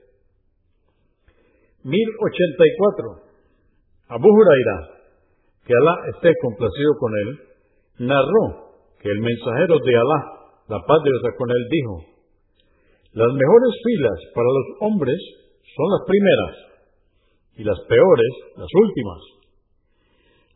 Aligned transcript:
1084. 1.84 3.28
Abu 4.08 4.28
Huraira, 4.28 4.97
que 5.68 5.76
Alá 5.76 6.00
esté 6.16 6.32
complacido 6.40 6.96
con 6.96 7.12
él, 7.12 7.28
narró 8.08 8.72
que 9.04 9.12
el 9.12 9.20
mensajero 9.20 9.76
de 9.84 9.92
Alá, 10.00 10.20
la 10.64 10.80
paz 10.80 10.98
de 11.04 11.10
Dios 11.12 11.36
con 11.36 11.48
dijo, 11.68 11.94
las 13.12 13.28
mejores 13.36 13.72
filas 13.84 14.18
para 14.32 14.48
los 14.48 14.66
hombres 14.88 15.20
son 15.76 15.86
las 15.92 16.02
primeras 16.08 16.54
y 17.60 17.62
las 17.68 17.80
peores 17.84 18.32
las 18.56 18.70
últimas. 18.80 19.20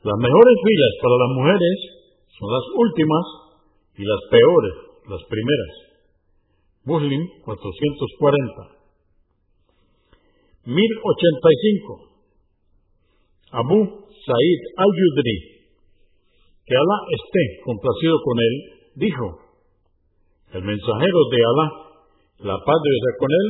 Las 0.00 0.16
mejores 0.16 0.56
filas 0.64 0.92
para 1.04 1.16
las 1.20 1.30
mujeres 1.36 1.78
son 2.32 2.48
las 2.48 2.66
últimas 2.72 3.24
y 4.00 4.04
las 4.08 4.20
peores 4.32 4.74
las 5.12 5.22
primeras. 5.28 5.72
Muslim 6.88 7.22
440. 7.44 8.80
1085. 10.64 12.11
Abu 13.52 13.78
Said 14.08 14.60
al-Yudri, 14.80 15.36
que 16.64 16.72
Alá 16.72 16.98
esté 17.12 17.44
complacido 17.68 18.16
con 18.24 18.36
él, 18.40 18.54
dijo, 18.96 19.26
el 20.56 20.62
mensajero 20.64 21.20
de 21.28 21.40
Alá, 21.44 21.66
la 22.48 22.56
paz 22.56 22.78
de 22.80 22.90
Dios 22.96 23.16
con 23.20 23.28
él, 23.28 23.46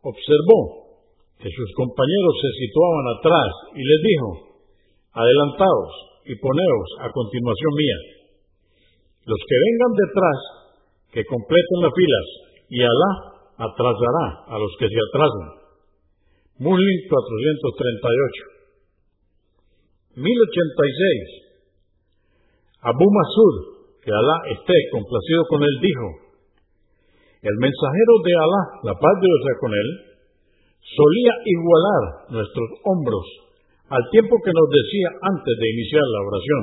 observó 0.00 0.60
que 1.36 1.50
sus 1.52 1.68
compañeros 1.76 2.34
se 2.40 2.50
situaban 2.56 3.06
atrás 3.20 3.50
y 3.76 3.82
les 3.84 4.00
dijo, 4.00 4.28
adelantaos 5.12 5.92
y 6.24 6.32
poneos 6.40 6.88
a 7.04 7.12
continuación 7.12 7.72
mía. 7.76 7.98
Los 9.28 9.40
que 9.44 9.56
vengan 9.60 9.92
detrás, 10.08 10.40
que 11.12 11.24
completen 11.28 11.78
las 11.84 11.92
filas, 11.92 12.28
y 12.70 12.80
Alá 12.80 13.12
atrasará 13.60 14.26
a 14.48 14.56
los 14.56 14.72
que 14.80 14.88
se 14.88 15.00
atrasan. 15.04 15.48
Muslim 16.64 16.98
438 17.12 18.53
1086. 20.14 22.86
Abu 22.86 23.06
Masud, 23.10 23.54
que 23.98 24.12
Alá 24.12 24.36
esté 24.54 24.76
complacido 24.92 25.42
con 25.48 25.62
él, 25.62 25.74
dijo, 25.82 26.06
el 27.42 27.56
mensajero 27.58 28.14
de 28.22 28.34
Alá, 28.38 28.62
la 28.84 28.94
paz 28.94 29.14
de 29.18 29.26
Dios 29.26 29.58
con 29.58 29.74
él, 29.74 29.88
solía 30.84 31.32
igualar 31.44 32.02
nuestros 32.30 32.68
hombros 32.84 33.26
al 33.88 34.04
tiempo 34.10 34.36
que 34.38 34.52
nos 34.54 34.68
decía 34.70 35.08
antes 35.34 35.54
de 35.58 35.70
iniciar 35.74 36.06
la 36.06 36.24
oración. 36.24 36.62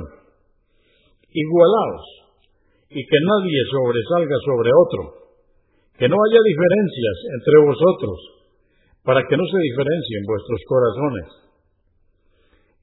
Igualaos 1.28 2.06
y 2.92 3.02
que 3.04 3.20
nadie 3.24 3.60
sobresalga 3.72 4.38
sobre 4.46 4.70
otro, 4.72 5.02
que 5.98 6.08
no 6.08 6.16
haya 6.16 6.42
diferencias 6.44 7.18
entre 7.36 7.56
vosotros, 7.68 8.18
para 9.04 9.28
que 9.28 9.38
no 9.38 9.44
se 9.44 9.60
diferencien 9.60 10.24
vuestros 10.28 10.62
corazones 10.68 11.51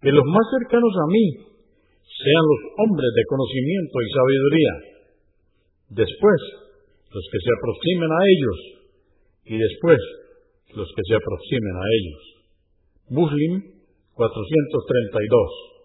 que 0.01 0.13
los 0.13 0.25
más 0.27 0.47
cercanos 0.59 0.95
a 0.95 1.07
mí 1.11 1.27
sean 2.03 2.45
los 2.47 2.61
hombres 2.83 3.11
de 3.15 3.25
conocimiento 3.27 4.03
y 4.03 4.11
sabiduría, 4.11 4.75
después 5.91 6.41
los 7.09 7.29
que 7.33 7.39
se 7.39 7.51
aproximen 7.57 8.11
a 8.11 8.25
ellos 8.27 8.59
y 9.45 9.59
después 9.59 10.01
los 10.75 10.93
que 10.95 11.03
se 11.09 11.15
aproximen 11.15 11.77
a 11.77 11.87
ellos. 11.99 12.23
Muslim 13.11 13.79
432. 14.19 15.79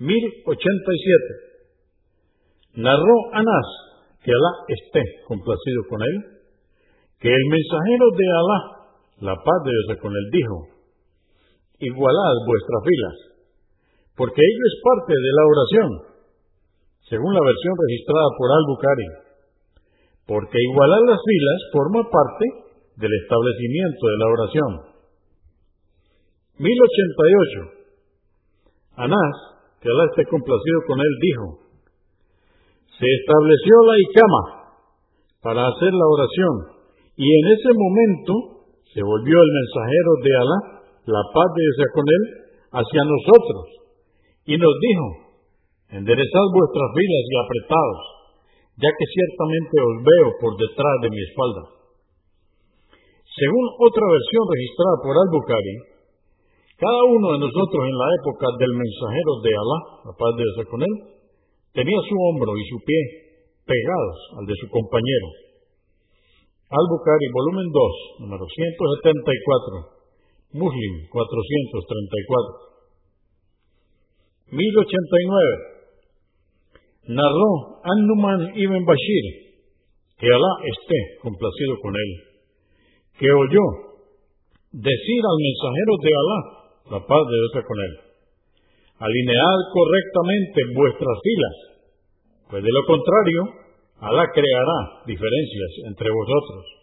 1087. 0.00 2.80
Narró 2.80 3.16
Anás, 3.32 3.68
que 4.24 4.32
Alá 4.32 4.52
esté 4.68 5.02
complacido 5.26 5.82
con 5.88 6.00
él, 6.00 6.24
que 7.20 7.28
el 7.28 7.44
mensajero 7.50 8.10
de 8.16 8.26
Alá, 8.32 8.60
la 9.20 9.36
paz 9.36 9.64
de 9.64 9.70
Dios 9.70 9.98
con 10.00 10.12
él, 10.12 10.30
dijo, 10.32 10.68
igualad 11.80 12.34
vuestras 12.44 12.82
filas, 12.84 13.16
porque 14.16 14.40
ello 14.40 14.64
es 14.68 14.76
parte 14.84 15.14
de 15.16 15.32
la 15.32 15.44
oración, 15.48 15.90
según 17.08 17.32
la 17.32 17.40
versión 17.40 17.74
registrada 17.88 18.28
por 18.36 18.48
Al-Bukhari, 18.52 19.08
porque 20.28 20.58
igualar 20.60 21.02
las 21.08 21.20
filas 21.24 21.60
forma 21.72 22.00
parte 22.04 22.46
del 23.00 23.12
establecimiento 23.16 24.02
de 24.06 24.16
la 24.20 24.26
oración. 24.28 24.70
1088. 26.60 27.80
Anás, 29.00 29.34
que 29.80 29.88
Alá 29.88 30.04
esté 30.12 30.28
complacido 30.28 30.78
con 30.86 31.00
él, 31.00 31.14
dijo, 31.24 31.46
se 33.00 33.08
estableció 33.08 33.74
la 33.88 33.96
Ikama 33.96 34.42
para 35.40 35.66
hacer 35.66 35.92
la 35.96 36.06
oración, 36.12 36.54
y 37.16 37.24
en 37.24 37.44
ese 37.56 37.70
momento 37.72 38.32
se 38.92 39.00
volvió 39.02 39.34
el 39.40 39.50
mensajero 39.56 40.12
de 40.22 40.32
Alá 40.36 40.79
la 41.06 41.22
paz 41.32 41.48
de 41.56 41.62
Dios 41.62 41.90
con 41.94 42.06
él, 42.08 42.22
hacia 42.70 43.02
nosotros. 43.04 43.64
Y 44.46 44.54
nos 44.56 44.74
dijo, 44.80 45.06
enderezad 46.00 46.46
vuestras 46.54 46.88
filas 46.94 47.24
y 47.26 47.34
apretados, 47.38 48.00
ya 48.78 48.90
que 48.90 49.06
ciertamente 49.06 49.74
os 49.80 49.96
veo 50.04 50.28
por 50.40 50.52
detrás 50.56 50.96
de 51.02 51.08
mi 51.10 51.20
espalda. 51.20 51.62
Según 53.30 53.64
otra 53.78 54.04
versión 54.10 54.44
registrada 54.50 54.96
por 55.06 55.14
Al-Bukhari, 55.14 55.76
cada 56.80 57.02
uno 57.12 57.26
de 57.36 57.40
nosotros 57.44 57.82
en 57.84 57.96
la 57.96 58.08
época 58.20 58.46
del 58.56 58.72
mensajero 58.72 59.32
de 59.44 59.52
Alá, 59.52 59.78
la 60.08 60.14
paz 60.16 60.32
de 60.32 60.42
Dios 60.42 60.66
con 60.66 60.80
él, 60.80 60.94
tenía 61.76 62.00
su 62.08 62.16
hombro 62.16 62.56
y 62.56 62.64
su 62.66 62.78
pie 62.82 63.00
pegados 63.68 64.16
al 64.40 64.44
de 64.48 64.56
su 64.56 64.66
compañero. 64.72 65.28
Al-Bukhari, 66.70 67.26
volumen 67.34 67.68
2, 67.68 68.26
número 68.26 68.46
174. 68.46 69.99
Muslim 70.52 70.92
434. 71.10 72.70
1089. 74.50 75.70
Narró 77.10 77.80
An-Numan 77.82 78.52
ibn 78.54 78.84
Bashir, 78.84 79.24
que 80.18 80.26
Alá 80.26 80.52
esté 80.66 80.98
complacido 81.22 81.78
con 81.82 81.94
él, 81.94 82.10
que 83.18 83.30
oyó 83.30 83.64
decir 84.72 85.22
al 85.22 85.38
mensajero 85.38 85.92
de 86.02 86.10
Alá, 86.14 86.40
la 86.90 87.00
paz 87.06 87.22
de 87.26 87.34
Dios 87.34 87.64
con 87.66 87.78
él, 87.80 87.94
alinead 88.98 89.60
correctamente 89.72 90.60
vuestras 90.74 91.16
filas, 91.22 91.56
pues 92.50 92.62
de 92.62 92.70
lo 92.70 92.84
contrario, 92.86 93.40
Alá 94.00 94.26
creará 94.32 95.04
diferencias 95.06 95.70
entre 95.86 96.10
vosotros. 96.10 96.79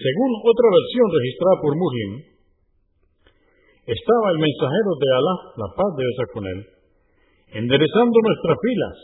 Según 0.00 0.30
otra 0.40 0.68
versión 0.72 1.06
registrada 1.12 1.56
por 1.60 1.72
Muslim, 1.76 2.10
estaba 3.84 4.26
el 4.32 4.40
mensajero 4.40 4.90
de 4.96 5.08
Alá, 5.12 5.36
la 5.60 5.68
paz 5.76 5.90
de 5.92 6.04
Dios 6.08 6.28
con 6.32 6.44
él, 6.48 6.60
enderezando 7.60 8.16
nuestras 8.16 8.56
filas, 8.64 8.96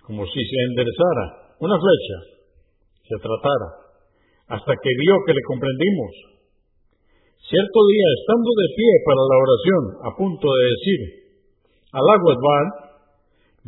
como 0.00 0.24
si 0.24 0.40
se 0.40 0.58
enderezara 0.72 1.52
una 1.60 1.76
flecha, 1.76 2.16
se 3.04 3.16
tratara, 3.20 3.68
hasta 4.48 4.72
que 4.72 4.92
vio 4.96 5.14
que 5.28 5.36
le 5.36 5.44
comprendimos. 5.44 6.12
Cierto 7.44 7.78
día, 7.84 8.08
estando 8.16 8.48
de 8.48 8.68
pie 8.80 8.92
para 9.04 9.22
la 9.28 9.36
oración, 9.44 9.82
a 10.08 10.10
punto 10.16 10.46
de 10.48 10.62
decir, 10.72 11.00
al 11.92 12.06
agua 12.16 12.32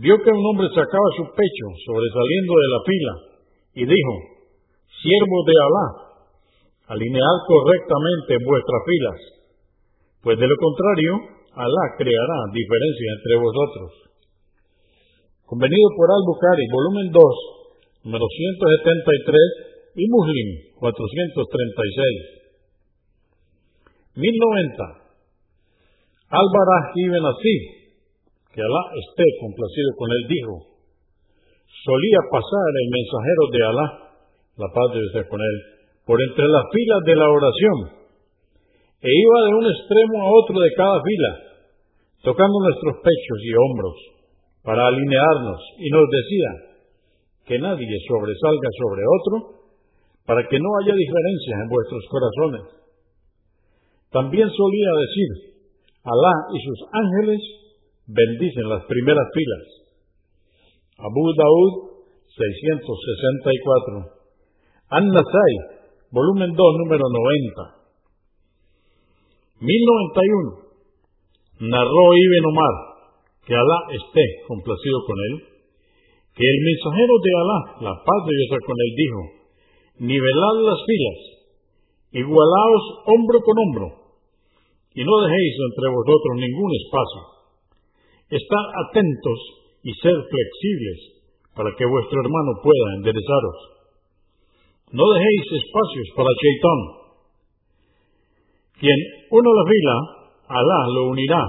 vio 0.00 0.16
que 0.24 0.32
un 0.32 0.40
hombre 0.40 0.72
sacaba 0.72 1.08
su 1.20 1.24
pecho 1.36 1.66
sobresaliendo 1.84 2.52
de 2.56 2.68
la 2.72 2.80
fila 2.80 3.14
y 3.76 3.82
dijo, 3.84 4.14
siervo 5.04 5.36
de 5.44 5.56
Alá, 5.60 6.05
alinead 6.86 7.38
correctamente 7.46 8.38
vuestras 8.44 8.82
filas, 8.86 9.20
pues 10.22 10.38
de 10.38 10.46
lo 10.46 10.56
contrario, 10.58 11.36
Alá 11.56 11.84
creará 11.96 12.38
diferencia 12.52 13.08
entre 13.16 13.34
vosotros. 13.40 13.88
Convenido 15.48 15.88
por 15.96 16.10
Al-Bukhari, 16.12 16.68
volumen 16.68 17.08
2, 17.08 17.22
número 18.04 18.26
173 18.28 19.96
y 19.96 20.04
Muslim 20.10 20.48
436. 20.76 22.36
1090. 24.20 25.06
Álvaro 26.28 26.78
ibn 26.92 27.24
Así, 27.24 27.56
que 28.52 28.60
Alá 28.60 28.82
esté 29.00 29.24
complacido 29.40 29.96
con 29.96 30.12
él, 30.12 30.22
dijo, 30.28 30.76
solía 31.88 32.20
pasar 32.28 32.68
el 32.68 32.88
mensajero 32.92 33.42
de 33.48 33.60
Alá, 33.64 33.86
la 34.60 34.68
paz 34.76 34.88
de 34.92 35.24
con 35.24 35.40
él, 35.40 35.75
por 36.06 36.22
entre 36.22 36.46
las 36.46 36.64
filas 36.70 37.02
de 37.04 37.16
la 37.16 37.28
oración, 37.28 37.76
e 39.02 39.10
iba 39.10 39.38
de 39.44 39.52
un 39.58 39.66
extremo 39.66 40.16
a 40.22 40.30
otro 40.30 40.56
de 40.62 40.70
cada 40.78 41.02
fila, 41.02 41.32
tocando 42.22 42.56
nuestros 42.62 42.94
pechos 43.02 43.38
y 43.42 43.52
hombros, 43.52 43.96
para 44.62 44.86
alinearnos, 44.86 45.60
y 45.78 45.90
nos 45.90 46.06
decía, 46.08 46.66
que 47.46 47.58
nadie 47.58 47.98
sobresalga 48.08 48.70
sobre 48.82 49.02
otro, 49.06 49.34
para 50.26 50.42
que 50.48 50.58
no 50.58 50.68
haya 50.82 50.94
diferencias 50.94 51.56
en 51.62 51.68
vuestros 51.70 52.02
corazones. 52.10 52.64
También 54.10 54.50
solía 54.50 54.90
decir, 54.98 55.56
Alá 56.06 56.34
y 56.54 56.58
sus 56.62 56.80
ángeles 56.92 57.42
bendicen 58.06 58.68
las 58.68 58.84
primeras 58.86 59.26
filas. 59.34 59.64
Abu 60.98 61.24
Daud 61.34 61.72
664. 62.30 64.14
An-Nasai, 64.90 65.75
volumen 66.16 66.56
2, 66.56 66.80
número 66.80 67.04
90. 67.04 69.60
1091. 69.60 71.68
Narró 71.68 72.04
Ibn 72.16 72.44
Omar, 72.52 72.74
que 73.44 73.52
Alá 73.52 73.78
esté 73.92 74.24
complacido 74.48 74.98
con 75.04 75.16
él, 75.28 75.34
que 76.32 76.44
el 76.44 76.58
mensajero 76.64 77.14
de 77.20 77.32
Alá, 77.36 77.60
la 77.84 77.94
paz 78.00 78.20
de 78.24 78.32
Dios 78.32 78.48
con 78.64 78.76
él, 78.80 78.90
dijo, 78.96 79.20
nivelad 80.08 80.56
las 80.64 80.80
filas, 80.88 81.20
igualaos 82.12 82.84
hombro 83.12 83.38
con 83.44 83.56
hombro, 83.60 83.86
y 84.96 85.04
no 85.04 85.20
dejéis 85.20 85.54
entre 85.68 85.92
vosotros 85.92 86.32
ningún 86.36 86.70
espacio. 86.80 87.20
Estad 88.32 88.64
atentos 88.88 89.38
y 89.84 89.92
ser 90.00 90.16
flexibles 90.16 90.98
para 91.54 91.76
que 91.76 91.84
vuestro 91.84 92.20
hermano 92.20 92.60
pueda 92.64 92.96
enderezaros. 92.96 93.75
No 94.92 95.02
dejéis 95.02 95.46
espacios 95.50 96.14
para 96.14 96.30
Shaitán. 96.30 97.10
Quien 98.78 98.94
una 99.30 99.50
la 99.50 99.64
fila, 99.66 99.94
Alá 100.46 100.86
lo 100.94 101.10
unirá. 101.10 101.42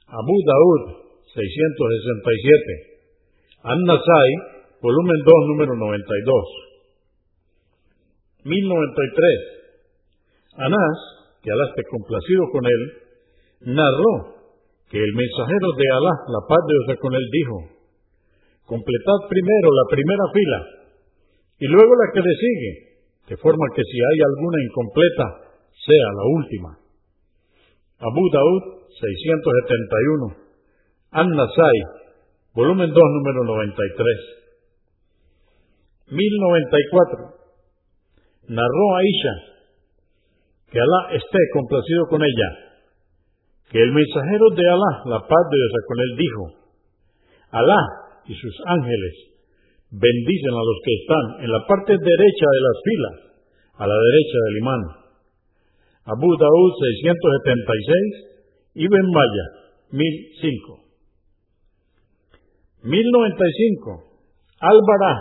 Abu 0.08 0.36
Daud, 0.46 0.82
667. 1.34 2.90
An-Nasai, 3.62 4.30
volumen 4.80 5.20
2, 5.22 5.34
número 5.52 5.76
92. 5.76 6.70
1093. 8.44 9.60
Anás, 10.56 10.96
que 11.42 11.50
Alá 11.52 11.64
esté 11.68 11.82
complacido 11.90 12.48
con 12.52 12.64
él, 12.64 13.09
narró 13.60 14.40
que 14.90 14.98
el 14.98 15.12
mensajero 15.14 15.68
de 15.76 15.86
Alá, 15.92 16.14
la 16.28 16.42
paz 16.48 16.62
de 16.66 16.74
Dios 16.74 16.98
con 17.00 17.14
él, 17.14 17.26
dijo, 17.30 17.56
completad 18.66 19.18
primero 19.28 19.68
la 19.70 19.86
primera 19.90 20.24
fila 20.32 20.58
y 21.60 21.66
luego 21.66 21.92
la 21.94 22.08
que 22.12 22.20
le 22.20 22.34
sigue, 22.34 22.72
de 23.28 23.36
forma 23.36 23.64
que 23.76 23.82
si 23.84 23.98
hay 24.00 24.18
alguna 24.24 24.58
incompleta, 24.64 25.24
sea 25.76 26.08
la 26.16 26.24
última. 26.40 26.70
Abu 28.00 28.24
Daud 28.32 28.62
671. 28.88 30.36
An-Nasai 31.12 31.78
volumen 32.54 32.90
2, 32.90 32.96
número 32.96 33.44
93. 33.44 34.40
1094. 36.08 37.34
Narró 38.48 38.86
Aisha, 38.96 39.34
que 40.72 40.80
Alá 40.80 41.14
esté 41.14 41.38
complacido 41.52 42.06
con 42.08 42.22
ella, 42.22 42.69
que 43.70 43.78
el 43.78 43.92
mensajero 43.92 44.50
de 44.50 44.64
Alá, 44.66 44.92
la 45.06 45.20
paz 45.22 45.44
de 45.46 45.56
Dios 45.56 45.74
con 45.86 45.98
él, 46.02 46.12
dijo, 46.18 46.42
Alá 47.54 47.82
y 48.26 48.34
sus 48.34 48.56
ángeles 48.66 49.14
bendicen 49.90 50.54
a 50.54 50.64
los 50.66 50.78
que 50.82 50.94
están 50.98 51.26
en 51.46 51.50
la 51.50 51.62
parte 51.66 51.94
derecha 51.94 52.46
de 52.50 52.62
las 52.66 52.76
filas, 52.82 53.16
a 53.78 53.86
la 53.86 53.94
derecha 53.94 54.38
del 54.46 54.58
imán. 54.58 54.82
Abu 56.02 56.30
Daud 56.34 56.72
676, 56.98 58.74
Ibn 58.74 59.06
Maya 59.14 59.46
1005. 59.92 60.82
1095. 62.82 64.02
Álvara, 64.60 65.14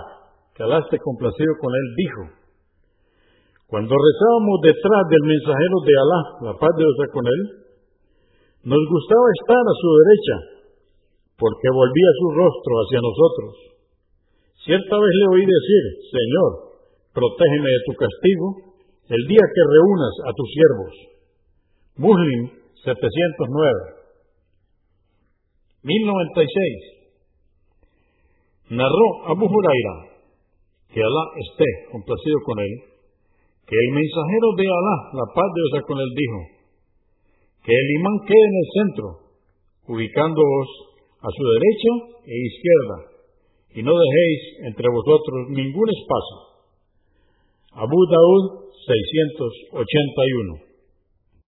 que 0.57 0.63
Alá 0.63 0.79
esté 0.79 0.97
complacido 0.97 1.53
con 1.61 1.69
él, 1.69 1.87
dijo, 1.95 2.21
cuando 3.69 3.93
rezábamos 3.93 4.57
detrás 4.65 5.05
del 5.13 5.21
mensajero 5.21 5.77
de 5.85 5.93
Alá, 6.01 6.21
la 6.49 6.53
paz 6.57 6.73
de 6.73 6.81
Dios 6.81 6.97
con 7.13 7.29
él, 7.29 7.68
nos 8.63 8.83
gustaba 8.91 9.27
estar 9.39 9.63
a 9.63 9.75
su 9.79 9.89
derecha, 10.03 10.35
porque 11.39 11.69
volvía 11.71 12.19
su 12.19 12.27
rostro 12.35 12.73
hacia 12.83 12.99
nosotros. 12.99 13.51
Cierta 14.65 14.95
vez 14.99 15.13
le 15.15 15.27
oí 15.31 15.45
decir, 15.47 15.83
Señor, 16.11 16.51
protégeme 17.15 17.69
de 17.71 17.81
tu 17.87 17.93
castigo 17.95 18.47
el 19.07 19.23
día 19.27 19.45
que 19.47 19.63
reúnas 19.63 20.15
a 20.27 20.31
tus 20.35 20.49
siervos. 20.51 20.93
Muslim 21.95 22.41
709. 22.83 23.99
1096. 25.83 26.99
Narró 28.75 29.07
Abu 29.31 29.47
Huraira, 29.47 29.95
que 30.93 31.01
Alá 31.01 31.23
esté 31.39 31.65
complacido 31.91 32.37
con 32.45 32.59
él, 32.59 32.73
que 33.65 33.75
el 33.75 33.89
mensajero 33.95 34.47
de 34.59 34.67
Alá, 34.67 34.97
la 35.15 35.27
paz 35.33 35.47
de 35.55 35.61
Dios 35.63 35.87
con 35.87 35.97
él, 35.97 36.11
dijo, 36.13 36.58
el 37.73 37.91
imán 37.99 38.17
quede 38.25 38.45
en 38.45 38.55
el 38.55 38.67
centro, 38.73 39.07
ubicándoos 39.87 40.69
a 41.21 41.27
su 41.29 41.43
derecha 41.43 41.91
e 42.25 42.35
izquierda, 42.37 42.97
y 43.75 43.83
no 43.83 43.91
dejéis 43.91 44.41
entre 44.67 44.87
vosotros 44.89 45.49
ningún 45.49 45.89
espacio. 45.89 46.37
Abu 47.73 47.99
Daud 48.09 48.73
681 48.87 50.68